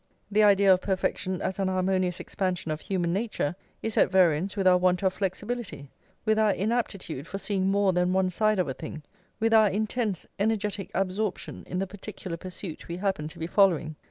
[0.31, 4.65] The idea of perfection as an harmonious expansion of human nature is at variance with
[4.65, 5.91] our want of flexibility,
[6.25, 9.03] with our inaptitude for seeing more than one side of a thing,
[9.39, 13.95] with our intense energetic absorption in the particular pursuit we happen to be following.